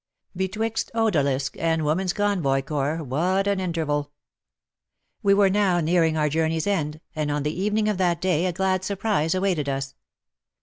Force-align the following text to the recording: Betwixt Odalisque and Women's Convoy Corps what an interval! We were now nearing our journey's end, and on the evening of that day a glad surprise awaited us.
Betwixt 0.35 0.89
Odalisque 0.95 1.61
and 1.61 1.85
Women's 1.85 2.11
Convoy 2.11 2.63
Corps 2.63 3.03
what 3.03 3.45
an 3.45 3.59
interval! 3.59 4.11
We 5.21 5.35
were 5.35 5.47
now 5.51 5.79
nearing 5.79 6.17
our 6.17 6.27
journey's 6.27 6.65
end, 6.65 6.99
and 7.15 7.29
on 7.29 7.43
the 7.43 7.53
evening 7.53 7.87
of 7.87 7.99
that 7.99 8.19
day 8.19 8.47
a 8.47 8.51
glad 8.51 8.83
surprise 8.83 9.35
awaited 9.35 9.69
us. 9.69 9.93